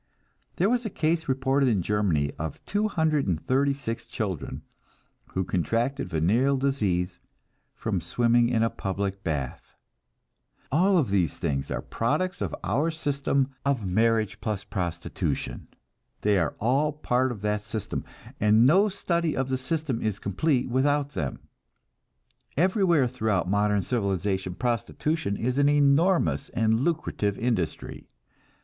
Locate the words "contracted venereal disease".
5.43-7.19